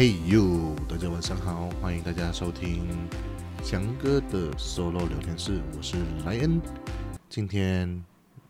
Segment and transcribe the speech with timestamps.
[0.00, 2.88] 嘿呦，大家晚上好，欢迎大家收听
[3.62, 6.58] 翔哥的 solo 聊天室，我是莱恩。
[7.28, 8.02] 今天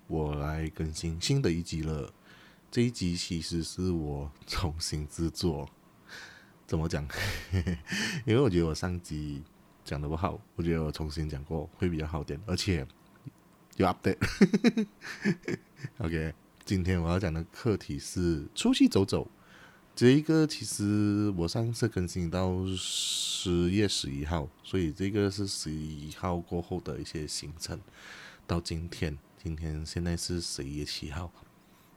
[0.07, 2.09] 我来更新新的一集了，
[2.71, 5.69] 这一集其实是我重新制作。
[6.69, 7.05] 怎么讲？
[8.25, 9.43] 因为我觉得我上集
[9.85, 12.87] 讲的不好，我觉得我重新讲过会比较好点，而且
[13.77, 14.87] 有 update。
[15.99, 16.33] OK，
[16.65, 19.29] 今天我要讲的课题是出去走走。
[20.01, 27.79] 这一个其实我上次更新到十月十一号，所以这个是十一号过后的一些行程。
[28.47, 31.31] 到今天，今天现在是十一月七号。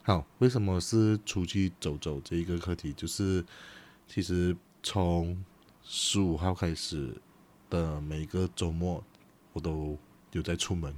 [0.02, 2.92] 好，为什么是出去走走这一个课题？
[2.92, 3.42] 就是
[4.06, 5.42] 其实从
[5.82, 7.16] 十五号开始
[7.70, 9.02] 的每个周末，
[9.54, 9.98] 我都
[10.34, 10.94] 有在出门，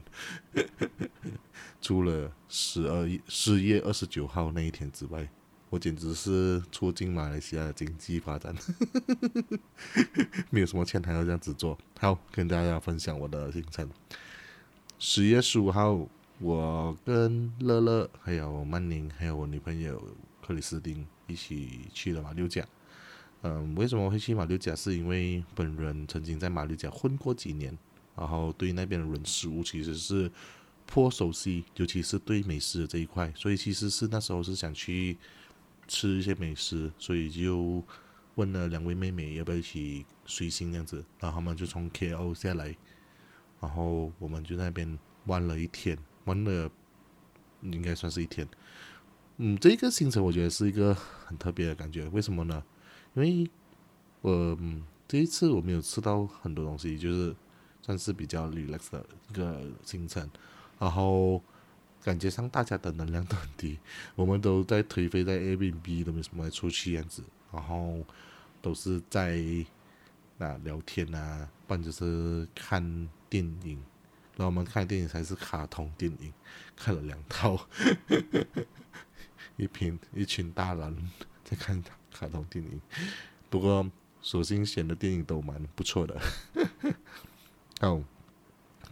[1.79, 5.29] 除了十二十月二十九号那一天之外。
[5.75, 8.55] 我简直是促进马来西亚的经济发展，
[10.49, 11.77] 没有什么钱还要这样子做。
[11.99, 13.89] 好，跟大家分享我的行程。
[14.97, 16.07] 十月十五号，
[16.39, 20.01] 我跟乐乐、还有曼宁、还有我女朋友
[20.41, 22.65] 克里斯汀一起去了马六甲。
[23.41, 24.73] 嗯，为什么会去马六甲？
[24.73, 27.77] 是因为本人曾经在马六甲混过几年，
[28.15, 30.31] 然后对那边的人事物其实是
[30.85, 35.17] 颇熟悉，尤其是对美食这一块，所以其实是那时候是想去。
[35.87, 37.83] 吃一些美食，所以就
[38.35, 42.75] 问了两位妹妹要不要一起随行这样子，然后他们就从 KL 下来，
[43.59, 46.69] 然后我们就那边玩了一天，玩了
[47.61, 48.47] 应该算是一天。
[49.37, 52.63] 嗯，这个行程我觉得是一个很特别的感觉，为什么呢？
[53.13, 53.49] 因为
[54.21, 54.57] 我
[55.07, 57.35] 这一次我没有吃到很多东西，就是
[57.81, 60.29] 算是比较 relax 的一个行程，
[60.79, 61.41] 然后。
[62.05, 63.79] 感觉上大家的能量都很低，
[64.13, 68.05] 我们都在颓废，在 A、B、B 都没什么出去样子，然后
[68.61, 69.41] 都是在
[70.37, 73.83] 那聊天啊，不然就是看电影。
[74.37, 76.31] 然后我们看电影才是卡通电影，
[76.75, 77.67] 看了两套，
[79.57, 81.11] 一群一群大人
[81.43, 81.83] 在看
[82.13, 82.79] 卡通电影。
[83.49, 83.89] 不过
[84.21, 86.21] 所幸选的电影都蛮不错的，
[87.81, 88.03] 哦，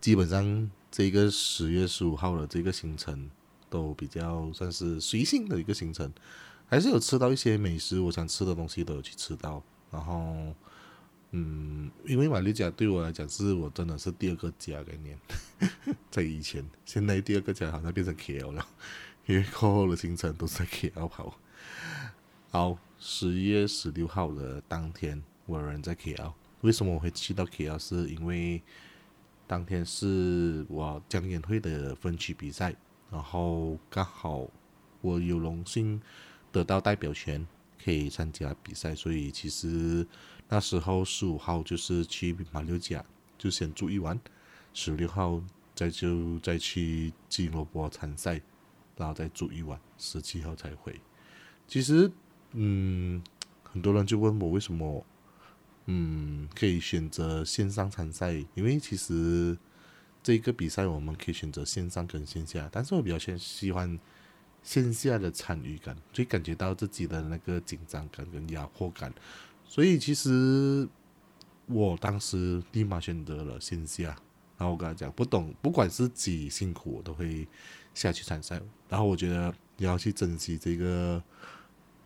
[0.01, 0.71] 基本上。
[0.95, 3.27] 这个十月十五号的这个行程
[3.67, 6.13] 都比较算是随性的一个行程，
[6.67, 9.63] 还是有吃到一些美食，我想吃的东西都有去吃到。
[9.89, 10.53] 然后，
[11.31, 15.17] 嗯，因为马六甲对我来讲是我真的是第二个家概念，
[16.11, 18.63] 在以前，现在第二个家好像变成 KL 了，
[19.25, 21.35] 因为过后的行程都是在 KL 跑。
[22.51, 27.79] 好，十一月十六号的当天，我人在 KL，为什么我会去到 KL？
[27.79, 28.61] 是因为
[29.53, 32.75] 当天是我江演会的分区比赛，
[33.11, 34.49] 然后刚好
[34.99, 36.01] 我有荣幸
[36.51, 37.47] 得到代表权，
[37.79, 40.07] 可以参加比赛，所以其实
[40.49, 43.05] 那时候十五号就是去马六甲，
[43.37, 44.19] 就先住一晚，
[44.73, 45.39] 十六号
[45.75, 48.41] 再就再去吉隆坡参赛，
[48.97, 50.99] 然后再住一晚，十七号才回。
[51.67, 52.11] 其实，
[52.53, 53.23] 嗯，
[53.61, 55.05] 很多人就问我为什么。
[55.85, 59.57] 嗯，可以选择线上参赛，因为其实
[60.23, 63.99] 这个比赛我们可以选择线上跟线下，但是我比较喜欢
[64.63, 69.13] 线下的参与感，所以感觉到自己的那个紧张感跟压迫感，
[69.65, 70.87] 所以其实
[71.65, 74.05] 我当时立马选择了线下，
[74.57, 77.45] 然后我跟他讲，不懂，不管是几辛苦，我都会
[77.93, 81.21] 下去参赛，然后我觉得你要去珍惜这个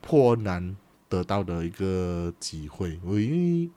[0.01, 0.75] 破难。
[1.09, 3.69] 得到的一个机会，我因为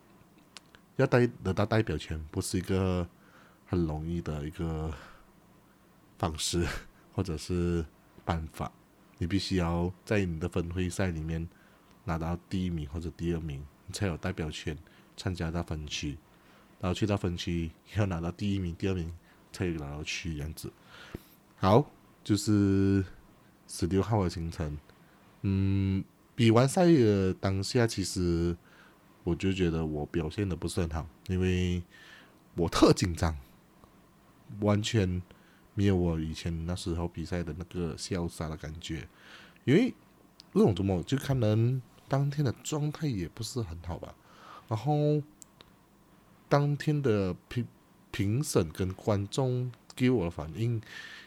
[0.96, 3.06] 要代得到代表权，不是一个
[3.66, 4.92] 很容易的一个
[6.18, 6.66] 方式
[7.14, 7.84] 或者是
[8.24, 8.70] 办法。
[9.18, 11.48] 你必须要在你的分会赛里面
[12.04, 14.76] 拿到第一名或者第二名，你才有代表权
[15.16, 16.18] 参加到分区。
[16.80, 19.12] 然后去到分区要拿到第一名、第二名，
[19.52, 20.72] 才有拿到区这样子。
[21.58, 21.88] 好，
[22.24, 23.04] 就是
[23.68, 24.76] 十六号的行程，
[25.42, 26.02] 嗯。
[26.40, 28.56] 比完赛的当下，其实
[29.24, 31.82] 我就觉得我表现的不是很好，因为
[32.54, 33.36] 我特紧张，
[34.60, 35.20] 完全
[35.74, 39.06] 没有我以前那时候比赛的那个潇洒的感觉。
[39.66, 39.92] 因为
[40.54, 44.14] 那种怎么就可能当天的状态也不是很好吧，
[44.66, 45.22] 然后
[46.48, 47.68] 当天的评
[48.10, 50.80] 评审跟观众给我的反应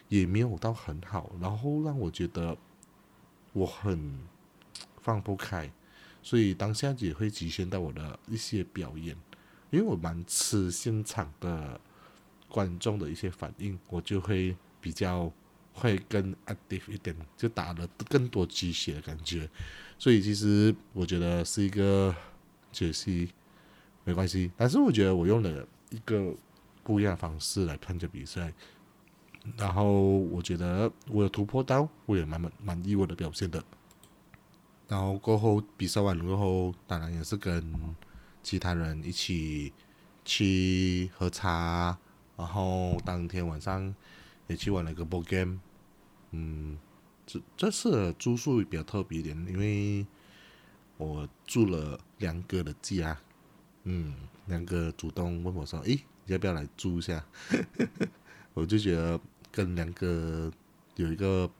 [0.08, 2.58] 也没有到很好，然后让我觉得
[3.52, 4.18] 我很。
[5.04, 5.70] 放不开，
[6.22, 9.14] 所以当下也会局限到我的一些表演，
[9.70, 11.78] 因为我蛮吃现场的
[12.48, 15.30] 观众的一些反应，我就会比较
[15.74, 19.46] 会更 active 一点，就打了更多鸡血的感觉，
[19.98, 22.14] 所以其实我觉得是一个
[22.72, 23.30] 解析，
[24.04, 24.50] 没关系。
[24.56, 26.34] 但是我觉得我用了一个
[26.82, 28.50] 不一样的方式来看这比赛，
[29.58, 33.62] 然后我觉得我有突破到，我也蛮满满意我的表现的。
[34.94, 37.74] 然后过后比赛完过后，当然也是跟
[38.44, 39.72] 其他人一起
[40.24, 41.98] 去喝茶，
[42.36, 43.92] 然后当天晚上
[44.46, 45.58] 也去玩了个 board game。
[46.30, 46.78] 嗯，
[47.26, 50.06] 这这次住宿比较特别一点，因为
[50.96, 53.18] 我住了梁哥的家。
[53.82, 54.14] 嗯，
[54.46, 57.24] 梁哥主动问我说：“诶，要不要来住一下？”
[58.54, 59.20] 我就觉得
[59.50, 60.52] 跟梁哥
[60.94, 61.50] 有一个，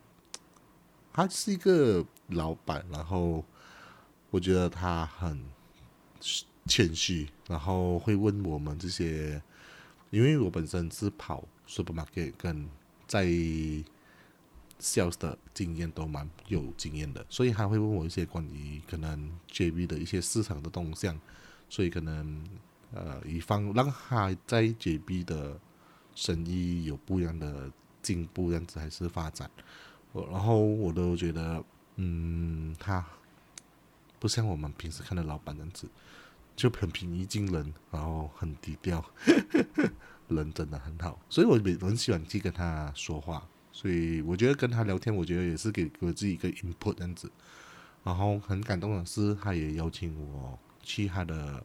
[1.14, 2.04] 他是一个。
[2.28, 3.44] 老板，然后
[4.30, 5.44] 我觉得他很
[6.64, 9.42] 谦虚，然后会问我们这些，
[10.08, 12.66] 因为我本身是跑 supermarket 跟
[13.06, 13.26] 在
[14.80, 21.20] sales 的经验都蛮有经验的，所以他会问我一些关于可能 JB 的一些市场的动向，
[21.68, 22.42] 所以可能
[22.94, 25.60] 呃，以方让他在 JB 的
[26.14, 27.70] 生意有不一样的
[28.00, 29.50] 进步，样子还是发展，
[30.14, 31.62] 我然后我都觉得。
[31.96, 33.06] 嗯，他
[34.18, 35.88] 不像我们平时看的老板样子，
[36.56, 39.04] 就很平易近人，然后很低调，
[40.26, 47.30] 人真的很好，所以我每很喜欢去跟他说话，所以我觉得跟他聊天，我觉得也是给我自己一个 input 这样子。
[48.02, 51.64] 然后很感动的是，他也邀请我去他的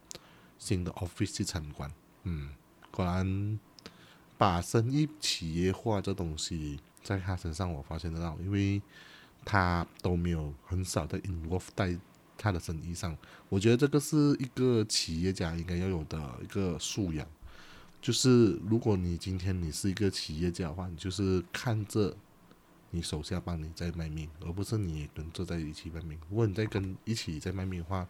[0.59, 1.91] 新的 office 去参观。
[2.25, 2.51] 嗯，
[2.91, 3.59] 果然
[4.37, 8.81] 把生意企业化这东西在他身上我发现得到，因为。
[9.45, 11.97] 他都没有很少的 involve 在
[12.37, 13.17] 他的生意上，
[13.47, 17.25] 我觉得这个是一个企业家应该要有的一个素养。
[18.01, 22.13] 就是如果你今天你是一个企业家的话，你就是看着
[22.91, 26.19] 你手下帮你在卖命，而不是你跟坐在一起卖命。
[26.29, 28.05] 如果你在跟一起在卖命的话，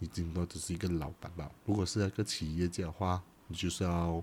[0.00, 1.50] 你顶多只是一个老板吧。
[1.64, 4.22] 如果是一个企业家的话，你就是要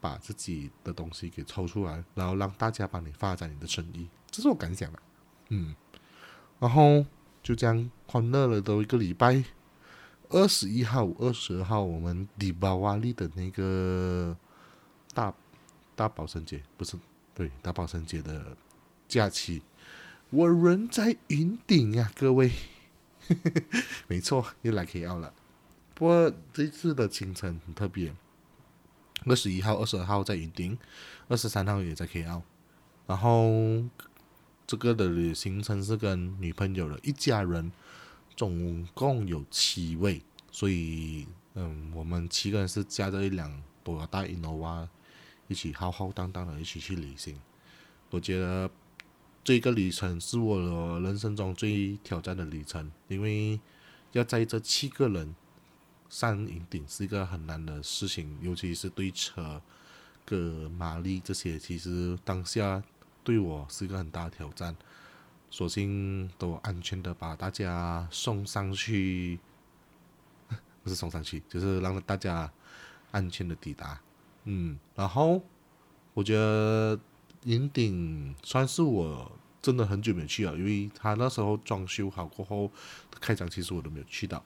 [0.00, 4.08] 把自己的东西给抽出来，然后让大家帮你发展你的生意。
[4.30, 4.98] 这是我感想的。
[5.48, 5.74] 嗯，
[6.58, 7.04] 然后
[7.42, 9.44] 就这样欢乐了都一个礼拜。
[10.28, 14.36] 二十一号、二十二号，我们迪巴瓦利的那个
[15.14, 15.32] 大
[15.94, 16.98] 大保生节不是
[17.32, 18.56] 对大保生节的
[19.06, 19.62] 假期，
[20.30, 22.50] 我人在云顶呀，各位，
[24.08, 25.32] 没错，又来 KL 了。
[25.94, 28.12] 不过这次的行程很特别，
[29.24, 30.76] 二十一号、二十二号在云顶，
[31.28, 32.42] 二十三号也在 KL，
[33.06, 33.84] 然后。
[34.68, 37.70] 这个的行程是跟女朋友的一家人，
[38.34, 40.20] 总共有七位，
[40.50, 41.24] 所以
[41.54, 44.88] 嗯，我们七个人是驾着一辆多大 Innova，
[45.46, 47.40] 一起浩浩荡荡的一起去旅行。
[48.10, 48.68] 我觉得
[49.44, 53.60] 这个旅程是我人生中最挑战的旅程，因为
[54.10, 55.32] 要载这七个人
[56.08, 59.60] 上银顶是一个很难的事情，尤其是对车、
[60.24, 62.82] 个马力这些，其实当下。
[63.24, 64.76] 对我是一个很大的挑战，
[65.50, 69.40] 索性都安全的把大家送上去，
[70.84, 72.48] 不是送上去，就是让大家
[73.10, 74.00] 安全的抵达。
[74.44, 75.42] 嗯，然后
[76.14, 76.96] 我觉得
[77.42, 82.70] 云顶算是我真的很久没有去了，因为他那时候装修好过后
[83.20, 84.40] 开张，其实我都没有去到，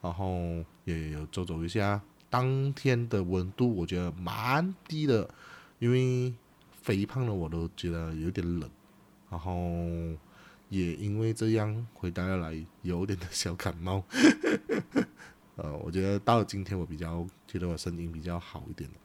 [0.00, 2.00] 然后也有走走一下。
[2.28, 5.28] 当天的温度我觉得蛮低的，
[5.78, 6.34] 因为。
[6.82, 8.68] 肥胖的我都觉得有点冷，
[9.28, 9.52] 然后
[10.70, 14.02] 也因为这样回答来有点的小感冒。
[15.56, 18.96] 呃，我觉得到了今天我比较觉得我声音比较好一点了。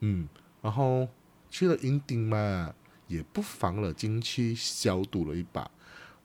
[0.00, 0.28] 嗯，
[0.62, 1.08] 然后
[1.50, 2.72] 去了云顶嘛，
[3.08, 5.68] 也不妨了进去消毒了一把。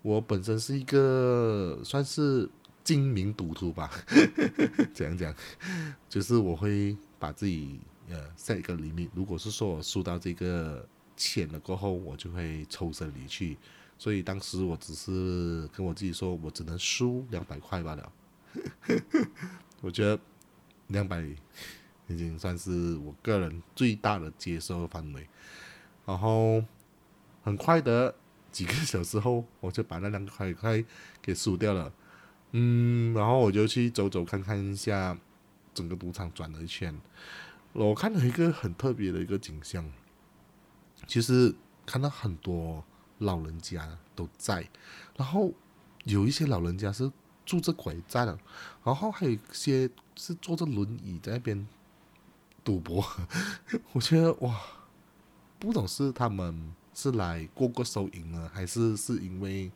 [0.04, 2.48] 我本身是一个算是
[2.84, 3.92] 精明赌徒吧，
[4.94, 5.34] 怎样讲？
[6.10, 7.80] 就是我会把自己。
[8.10, 10.86] 呃，下一个厘米，如果是说我输到这个
[11.16, 13.58] 钱了过后，我就会抽身离去。
[13.98, 18.12] 所以当时我只是跟我自己说，我只能输两百块罢了。
[19.80, 20.20] 我觉得
[20.88, 21.22] 两百
[22.08, 25.26] 已经算是我个人最大的接受范围。
[26.06, 26.62] 然后
[27.44, 28.14] 很快的
[28.52, 30.84] 几个小时后，我就把那两百块
[31.22, 31.94] 给输掉了。
[32.52, 35.18] 嗯，然后我就去走走看看一下
[35.74, 37.00] 整个赌场转了一圈。
[37.74, 39.90] 我看到一个很特别的一个景象，
[41.08, 41.56] 其实
[41.86, 42.84] 看到很多
[43.20, 44.68] 老人家都在，
[45.16, 45.54] 然后
[46.04, 47.10] 有一些老人家是
[47.46, 48.38] 拄着拐杖，
[48.84, 51.66] 然后还有一些是坐着轮椅在那边
[52.64, 53.06] 赌博。
[53.94, 54.60] 我觉得哇，
[55.58, 59.72] 不懂是他们是来过过收银呢，还是是因为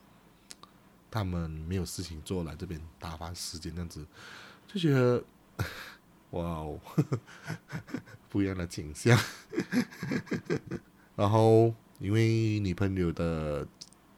[1.15, 4.05] 他们没有事情做来这边打发时间这样子。
[4.67, 5.23] 就觉得
[6.31, 6.77] 哇哦，
[8.27, 9.17] 不一样的景象。
[11.15, 13.65] 然后因为女朋友的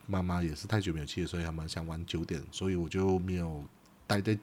[0.07, 3.63] 妈妈也是太久没有去，所以他们想玩久点，所以我就没有
[4.07, 4.35] 待在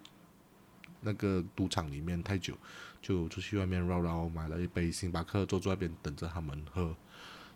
[1.00, 2.56] 那个赌场里面太久，
[3.02, 6.94] 就出去外面绕绕，买了一杯星巴克，坐在外边等着他们喝，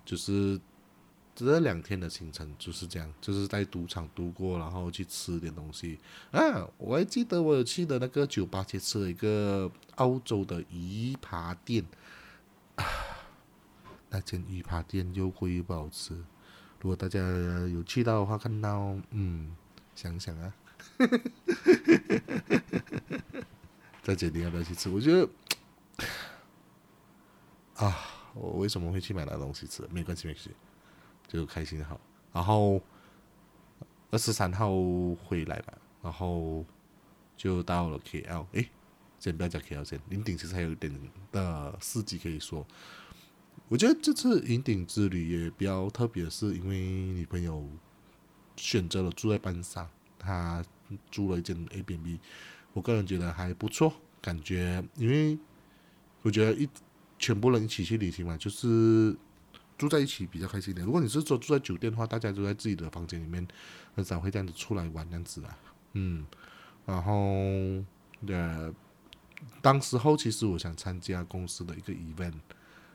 [0.05, 0.61] 就是
[1.47, 5.97] 这两天的行程就是这样，就是在赌场度过，然后去吃点东西
[6.33, 6.69] 啊。
[6.77, 11.85] 我还记得我有去的那个酒吧去吃了一个澳洲的鱼扒店
[12.75, 12.85] 啊，
[14.11, 16.13] 那间鱼扒店又贵又不好吃。
[16.81, 17.21] 如果大家
[17.69, 19.55] 有去到的话，看到嗯，
[19.95, 20.53] 想想啊，
[24.03, 24.89] 再决定要不要去吃。
[24.89, 25.29] 我觉得
[27.77, 27.97] 啊，
[28.35, 29.87] 我为什么会去买那东西吃？
[29.93, 30.51] 没关系，没关系，
[31.29, 32.01] 就开心好。
[32.33, 32.83] 然后
[34.11, 34.71] 二十三号
[35.25, 36.65] 回来吧，然后
[37.37, 38.47] 就到了 KL。
[38.53, 38.69] 诶，
[39.21, 40.93] 先不要讲 KL 先，云顶其实还有一点
[41.31, 42.67] 的事迹可以说。
[43.69, 47.69] 我觉得这次云顶之旅也比较特别，是因为女朋友
[48.57, 49.87] 选择了住在班上，
[50.19, 50.65] 她
[51.11, 52.19] 租了一间 A B B，
[52.73, 53.93] 我个人觉得还不错，
[54.23, 55.39] 感觉因为
[56.23, 56.67] 我觉得一
[57.19, 59.15] 全部人一起去旅行嘛，就是
[59.79, 60.85] 住在一起比较开心点。
[60.85, 63.47] 如果你是说住在酒店的话，大家都在自己的房间里面，
[63.95, 65.57] 很少会这样子出来玩这样子啦，
[65.95, 66.27] 嗯，
[66.85, 67.15] 然后
[68.27, 68.75] 呃，
[69.63, 72.35] 当时候其实我想参加公司的一个 event。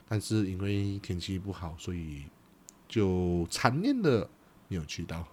[0.06, 2.26] 但是因为天气不好，所以
[2.88, 4.30] 就残念的
[4.68, 5.26] 没有去到。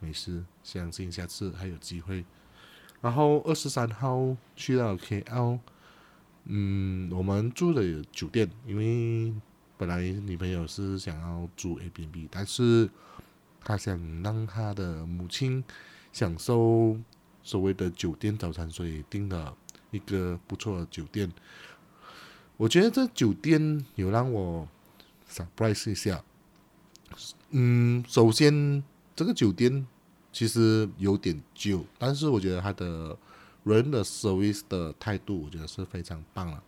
[0.00, 2.24] 没事，相信下次还有机会。
[3.00, 5.60] 然后二十三号去到 KL，
[6.44, 9.32] 嗯，我们住的酒店，因为
[9.78, 12.88] 本来女朋友是想要住 A B B，但是
[13.62, 15.62] 她想让她的母亲
[16.12, 16.96] 享受
[17.42, 19.54] 所谓的酒店早餐，所以订了
[19.90, 21.30] 一个不错的酒店。
[22.56, 24.66] 我觉得这酒店有让我
[25.30, 26.24] surprise 一下。
[27.50, 28.82] 嗯，首先
[29.14, 29.86] 这个酒店
[30.32, 33.16] 其实有点旧，但是我觉得它的
[33.64, 36.62] 人的 service 的态度，我觉得是非常棒了。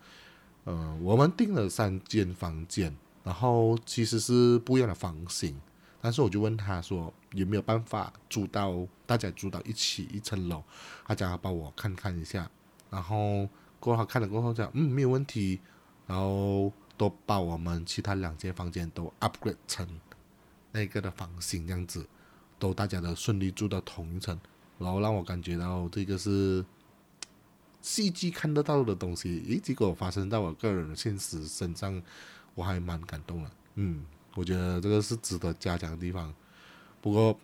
[0.66, 5.60] 嗯，我们订了三间房间，然后其实是不一样的房型，
[6.00, 10.62] 但是我就问他说有没有办法住到大家住到一起一层楼，
[11.06, 12.50] 他讲要帮我看看一下，
[12.90, 13.48] 然后
[13.80, 15.60] 过后看了过后讲嗯没有问题。
[16.08, 19.86] 然后都把我们其他两间房间都 upgrade 成
[20.72, 22.06] 那个的房型样子，
[22.58, 24.40] 都大家都顺利住到同一层，
[24.78, 26.64] 然后让我感觉到这个是
[27.80, 32.02] 戏剧看得到的东西，诶，结果发生在我个人现实身上，
[32.54, 33.50] 我还蛮感动的。
[33.76, 34.04] 嗯，
[34.34, 36.34] 我觉得这个是值得嘉奖的地方。
[37.00, 37.38] 不过，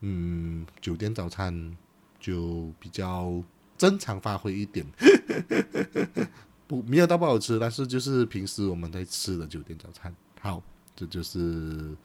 [0.00, 1.76] 嗯，酒店早餐
[2.20, 3.42] 就比较
[3.76, 4.86] 正常发挥一点。
[6.68, 10.14] 不，没有到不好吃，但是就是平时我们在吃的酒店早餐。
[10.40, 10.62] 好，
[10.94, 11.96] 这就是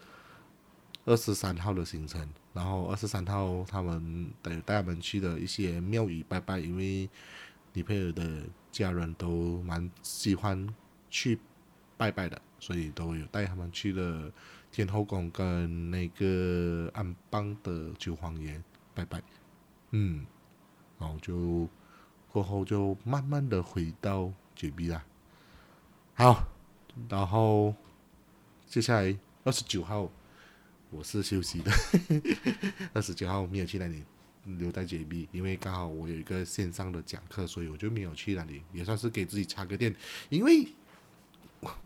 [1.05, 2.27] 二十三号的行程。
[2.53, 7.09] 然后二十三号他们带带他们去的一些庙宇拜拜，因为
[7.73, 10.67] 女朋友的家人都蛮喜欢
[11.09, 11.39] 去
[11.97, 14.31] 拜拜的，所以都有带他们去了
[14.71, 18.61] 天后宫跟那个安邦的九皇爷
[18.93, 19.21] 拜拜。
[19.91, 20.25] 嗯，
[20.99, 21.67] 然后就
[22.31, 24.31] 过后就慢慢的回到。
[24.55, 25.03] 绝壁啦，
[26.13, 26.45] 好，
[27.09, 27.73] 然后
[28.67, 30.07] 接下来二十九号
[30.95, 31.71] 我是休息的，
[32.93, 34.03] 二十九号没有去那里，
[34.45, 39.93] 留在 JB，，因为刚好我有一个线上的讲课，所以我就没有去那里，也算是给自己插个电。
[40.29, 40.67] 因为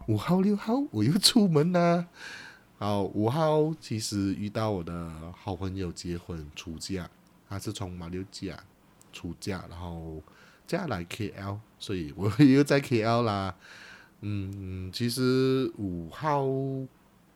[0.07, 2.07] 五号六号我又出门啦，
[2.77, 7.09] 好，五号其实遇到我的好朋友结婚出嫁，
[7.49, 8.57] 他是从马六甲
[9.11, 10.21] 出嫁，然后。
[10.67, 13.55] 嫁来 KL，所以我又在 KL 啦。
[14.19, 16.45] 嗯，其实五号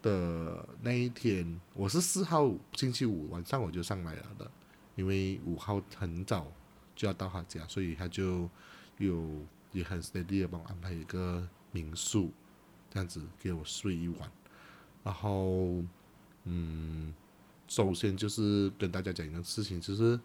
[0.01, 4.49] 的那一天，我是四号星期五晚上我就上来了的，
[4.95, 6.51] 因为五号很早
[6.95, 8.49] 就要到他家，所以他就
[8.97, 9.27] 有
[9.71, 12.31] 也很 steady 的帮我安排一个民宿，
[12.89, 14.31] 这样子给我睡一晚。
[15.03, 15.83] 然后，
[16.43, 17.13] 嗯，
[17.67, 20.19] 首先就是跟大家讲一个事情，就是。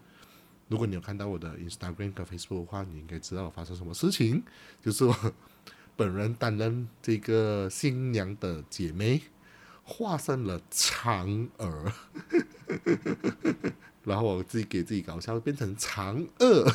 [0.69, 4.43] 如果你有看到我的 Instagram 和 Facebook 的话，你应该知道发生什么事情。
[4.81, 5.33] 就是我
[5.95, 9.21] 本人担任这个新娘的姐妹，
[9.89, 11.93] 化身了嫦娥，
[14.03, 16.69] 然后我自己给自己搞笑，变成嫦娥，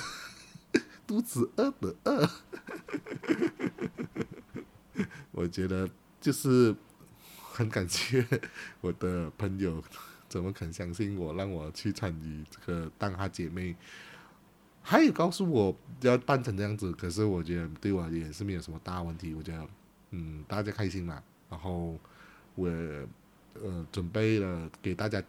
[1.07, 2.31] 肚子饿的饿。
[5.31, 5.87] 我觉得
[6.23, 6.75] 就是
[7.53, 8.27] 很感谢
[8.81, 9.85] 我的朋友。
[10.29, 13.77] 怎么肯相信我，让我去参与这个当她姐妹？
[14.81, 19.35] 还有告诉我要办成这样子，可是我觉得对我也是没有什么大问题。
[19.35, 19.69] 我觉得，
[20.13, 21.23] 嗯，大家开心嘛。
[21.51, 21.99] 然后
[22.55, 25.23] 我呃准备了给大家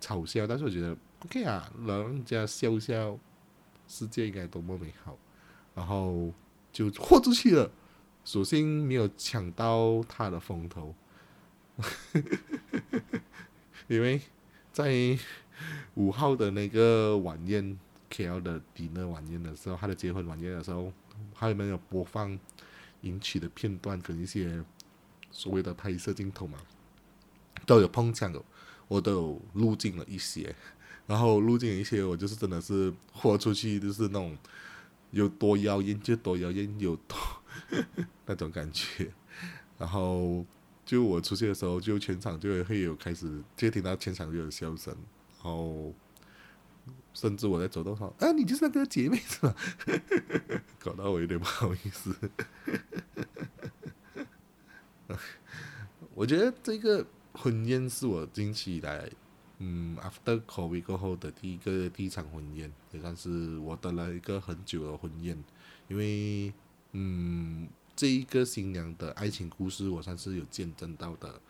[0.00, 3.18] 嘲笑，但是我觉得 OK 啊，让人家笑笑，
[3.86, 5.16] 世界应该多么美好。
[5.74, 6.32] 然后
[6.72, 7.70] 就豁出去了，
[8.24, 10.94] 索性没有抢到他的风头，
[13.86, 14.20] 因为
[14.72, 15.16] 在
[15.94, 17.78] 五号的那个晚宴。
[18.10, 18.40] K.L.
[18.40, 20.90] 的迪那晚宴的时候，他的结婚晚宴的时候，
[21.34, 22.36] 还有没有播放
[23.02, 24.64] 迎娶的片段跟一些
[25.30, 26.58] 所谓的拍摄镜头嘛？
[27.66, 28.42] 都有碰巧的，
[28.86, 30.54] 我都有录进了一些，
[31.06, 34.36] 然后录进一些，我就是真的是豁出去，就是那种
[35.10, 37.16] 有多妖艳就多妖艳，有多
[38.26, 39.12] 那种感觉。
[39.78, 40.44] 然后
[40.84, 44.94] 就我出去的时候，就全场就会有开始，就听到全场就有笑声，
[45.42, 45.94] 然后。
[47.14, 49.52] 甚至我在走道上，啊，你就是那个姐妹是吧？
[50.78, 52.14] 搞到我有点不好意思。
[56.14, 59.08] 我觉得这个婚宴是我近期以来，
[59.58, 65.42] 嗯，after COVID 过后的第一个第一场婚宴，也算是我等了一个很久的婚宴。
[65.88, 66.52] 因为，
[66.92, 71.40] 嗯，这一个新娘的爱情故事，我算是有见证到的，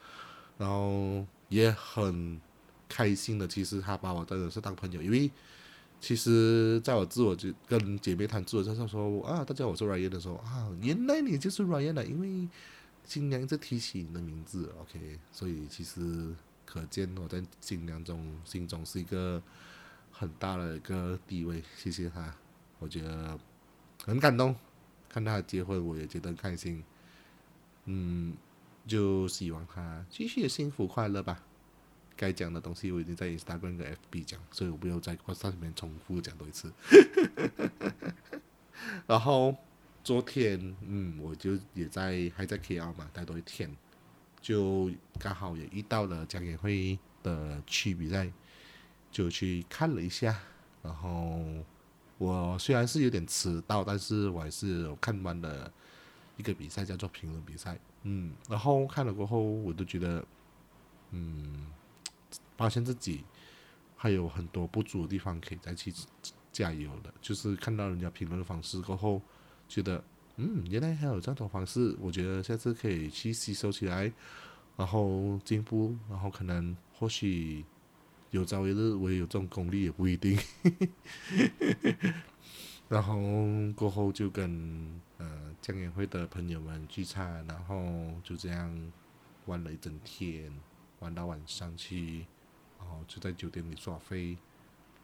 [0.57, 2.41] 然后也很。
[2.91, 5.31] 开心的，其实她把我真的是当朋友，因为
[6.01, 12.49] 其实在我自我就跟姐妹谈自我介绍说啊，大家我是 Ryan 的时候啊，原来你就是 Ryan 的，因为
[13.09, 16.35] 新娘在提起你的名字，OK，所以其实
[16.67, 19.43] 可见我在新娘中心中是一个
[20.13, 22.35] 很大的一个地位，谢谢他，
[22.79, 23.39] 我觉得
[24.05, 24.55] 很感动，
[25.09, 26.85] 看他结婚我也觉得开心，
[27.87, 28.37] 嗯，
[28.87, 31.43] 就希望他继续幸福快乐吧。
[32.15, 36.71] 该讲的东西我已经在 Instagram 跟 FB 讲，所以我不用在上面重复讲多一次。
[39.09, 39.57] 然后
[40.03, 43.71] 昨天，嗯，我就也在还在 KL 嘛，待多一天，
[44.41, 48.31] 就刚好也遇到了江演会的区比赛，
[49.11, 50.39] 就去看了一下。
[50.83, 51.43] 然后
[52.19, 55.73] 我虽然是有点迟到，但是我还是看完了
[56.37, 57.79] 一个比赛，叫做评论比赛。
[58.05, 60.25] 嗯，然后看了过后，我都觉得，
[61.11, 61.67] 嗯。
[62.59, 63.25] 发现自己
[63.97, 65.95] 还有很多不足的地方，可以再去
[66.53, 67.15] 加油的。
[67.23, 69.23] 就是看到人家评论的方式过后，
[69.69, 70.03] 觉得
[70.37, 71.95] 嗯，原来还有这种方式。
[72.01, 74.11] 我觉得下次可以去吸收起来，
[74.77, 77.65] 然后进步，然后可能或许
[78.31, 80.39] 有朝一日我也有这种功力也不一定。
[82.89, 83.19] 然后
[83.77, 87.85] 过后就跟呃江演会的朋友们聚餐，然后
[88.25, 88.93] 就这样
[89.47, 90.51] 玩了一整天，
[91.01, 92.25] 玩到晚上去。
[92.79, 94.39] 然后就在酒店里耍飞，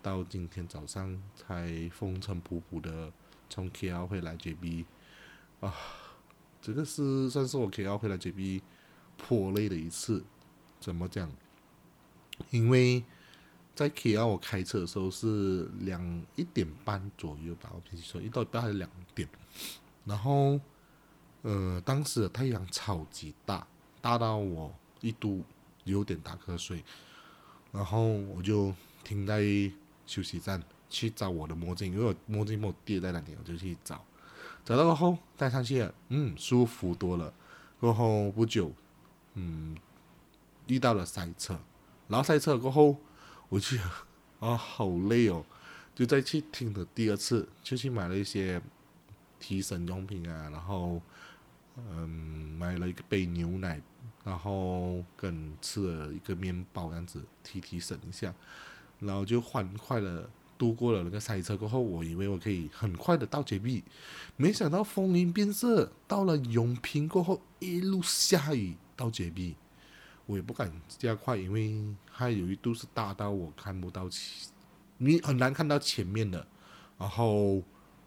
[0.01, 3.13] 到今天早上才风尘仆仆的
[3.49, 4.85] 从 KL 回来 JB，
[5.61, 5.75] 啊，
[6.61, 8.63] 这个是算是我 KL 回来 JB
[9.17, 10.25] 颇累的一次。
[10.81, 11.31] 怎么讲？
[12.51, 13.03] 因为
[13.75, 19.29] 在 KL 我开车的时候是两一点半左右吧，我平时说一到一半还是两点。
[20.05, 20.61] 然后，
[21.43, 23.67] 呃，当时的太阳超级大，
[24.03, 25.43] 大到我一度
[25.85, 26.85] 有点打瞌睡。
[27.73, 29.43] 然后我就停在
[30.07, 30.63] 休息站
[30.95, 34.05] 去找我的墨镜，因为我墨镜没跌在那里，我就去找。
[34.65, 37.35] 找到过后戴上去了，嗯，舒服多了。
[37.81, 38.73] 过后不久，
[39.35, 39.77] 嗯，
[40.69, 41.59] 遇到了塞车，
[42.07, 42.97] 然后塞车过后，
[43.49, 43.79] 我去
[44.39, 45.45] 啊，好累哦，
[45.95, 48.63] 就再去听了第二次，就去买了一些
[49.41, 51.03] 提神用品啊，然后
[51.77, 52.09] 嗯，
[52.57, 53.83] 买了一个杯牛奶。
[54.23, 58.33] 然后跟吃了一个面包，这样子提提神一下，
[58.99, 60.27] 然后就欢快的
[60.59, 63.83] 度过了那个塞车过后，我以为我可以很快的到绝壁，
[64.37, 69.57] 没想到风云变色，到了永平过后一路下雨到绝壁，
[70.27, 71.75] 我也不敢加快，因为
[72.13, 74.09] 它有一度是大到我看不到，
[74.99, 76.47] 你很难看到前面的，
[76.99, 77.63] 然后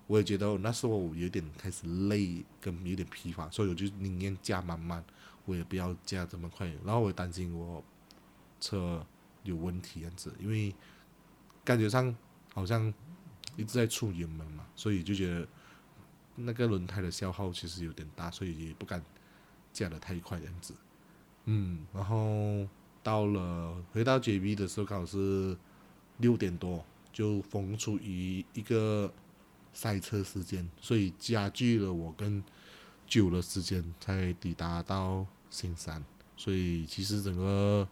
[0.08, 5.04] 我也觉得那时候我有点开始累跟有点疲乏，所以我就宁愿加慢慢。
[5.46, 7.82] 我也不要加这么快，然后我担心我
[8.60, 9.02] 车
[9.44, 10.76] 有问题样子，因为
[11.64, 12.14] 感觉上
[12.58, 12.92] 好像
[13.56, 15.48] 一直在出油门嘛，所以就觉得
[16.36, 19.00] 那个轮胎的消耗其实有点大，所以也不敢
[19.72, 20.74] 加的太快样子。
[21.46, 22.68] 嗯，然后
[23.04, 25.56] 到了回到 JB 的时候，刚好是
[26.18, 29.14] 六点多，就逢处于一个
[29.74, 32.44] 赛车时间，所以加剧了我跟
[33.06, 35.28] 久的时间才抵达到。
[35.50, 36.04] 新山，
[36.36, 37.88] 所以其实整个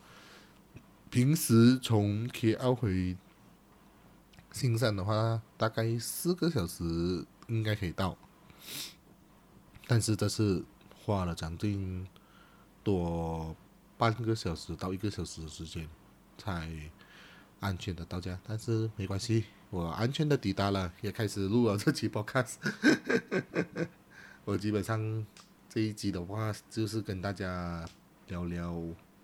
[1.10, 3.16] 平时从 KL 回
[4.56, 8.18] 新山的话，大概四个小时应该可以到，
[9.86, 10.64] 但是这次
[10.96, 12.08] 花了将近
[12.82, 13.54] 多
[13.98, 15.86] 半个小时到一个小时的时间，
[16.38, 16.72] 才
[17.60, 18.40] 安全的到家。
[18.48, 22.54] 但是没关系，我安全的抵达了，也开始录了这期 podcast。
[24.46, 25.28] 我基本上
[25.68, 27.86] 这一集的话，就是跟大家
[28.30, 28.74] 聊聊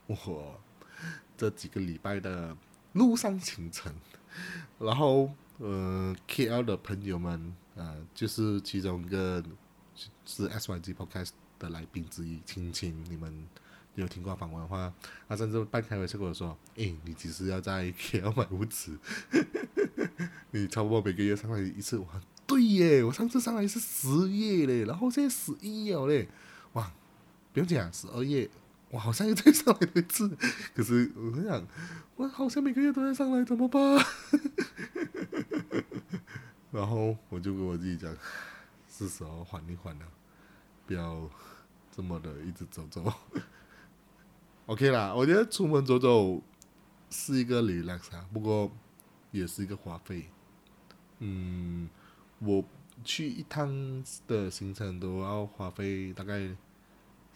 [0.08, 0.62] 我
[1.38, 2.54] 这几个礼拜的
[2.92, 3.96] 路上行程。
[4.80, 9.44] 然后，呃，KL 的朋友们，呃，就是其中一个
[10.26, 13.46] 是 SYG Podcast 的来宾之一，亲亲，你们
[13.96, 14.94] 有听过访问的话，
[15.28, 18.98] 他甚至半开玩笑跟我说：“诶，你其实要在 KL 买屋子，
[20.52, 22.08] 你差不多每个月上来一次。”哇，
[22.48, 26.28] 对耶，我上次上来是十月嘞，然后现在十一月嘞，
[26.74, 26.92] 哇，
[27.54, 28.50] 不用讲，十二月。
[28.92, 30.28] 我好像又再上来一次，
[30.76, 31.66] 可是我想，
[32.18, 34.06] 我好像每个月都在上来，怎么办？
[36.72, 38.14] 然后我就跟我自己讲，
[38.90, 40.06] 是时候缓一缓了，
[40.86, 41.30] 不要
[41.90, 43.14] 这么的一直走走。
[44.68, 46.42] OK 啦，我觉得出门走走
[47.10, 48.70] 是一个 relax 啊，不过
[49.32, 50.26] 也是一个花费。
[51.20, 51.90] 嗯，
[52.40, 52.62] 我
[53.06, 56.54] 去一趟的行程都要花费大概。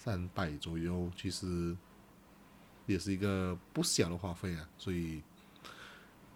[0.05, 1.75] 三百左右，其实
[2.85, 5.23] 也是一个不小的花费啊，所以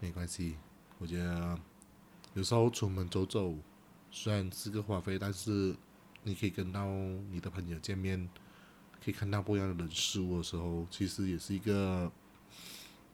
[0.00, 0.56] 没关系。
[0.98, 1.56] 我觉得
[2.34, 3.56] 有时候出门走走，
[4.10, 5.72] 虽然是个花费，但是
[6.24, 6.84] 你可以跟到
[7.30, 8.28] 你的朋友见面，
[9.00, 12.10] 可以看到不一样的人事物的时候，其实也是一个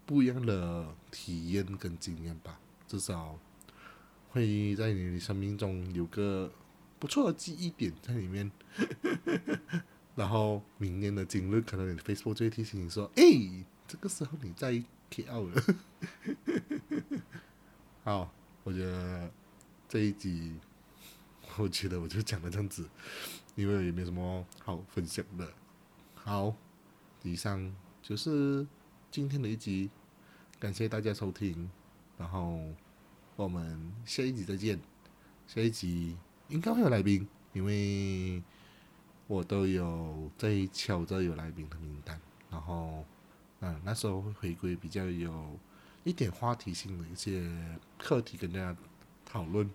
[0.06, 2.58] 不一样的体验跟经验吧。
[2.88, 3.38] 至少
[4.30, 6.50] 会在你的生命中有个
[6.98, 8.50] 不错的记忆点在里面。
[10.16, 13.22] 然后明年的今日，可能你的 Facebook 就会提醒你说：“哎，
[13.86, 14.72] 这个时候你在
[15.10, 15.62] KL 了。
[18.02, 18.32] ”好，
[18.64, 19.30] 我觉得
[19.86, 20.58] 这一集，
[21.58, 22.88] 我觉得我就讲了这样子，
[23.56, 25.52] 因为也没什么好分享的。
[26.14, 26.56] 好，
[27.22, 28.66] 以上就是
[29.10, 29.90] 今天的一集，
[30.58, 31.70] 感谢大家收听，
[32.16, 32.58] 然后
[33.36, 34.80] 我们下一集再见。
[35.46, 36.16] 下一集
[36.48, 38.42] 应该会有来宾，因为。
[39.28, 43.04] 我都有在敲着有来宾的名单，然后，
[43.60, 45.58] 嗯，那时候会回归比较有
[46.04, 47.50] 一点话题性的一些
[47.98, 48.76] 课题跟大家
[49.24, 49.68] 讨论，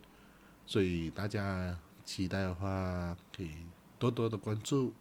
[0.66, 3.52] 所以大家期待的话可以
[4.00, 4.94] 多多的关注。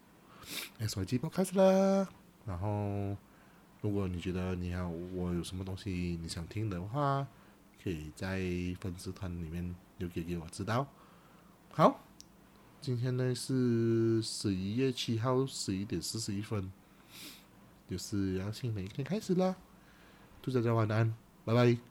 [0.79, 2.09] 哎，手机播开始了，
[2.45, 3.17] 然后
[3.81, 7.25] 如果你觉得你要我有什么东西你想听的话，
[7.81, 8.41] 可以在
[8.81, 10.85] 粉丝团里面留给给我知道。
[11.71, 12.01] 好。
[12.81, 16.73] 今天呢是十一月七号十一点四十一分，
[17.91, 19.55] 就是要新的一天开始啦！
[20.41, 21.15] 祝大家晚安，
[21.45, 21.90] 拜拜。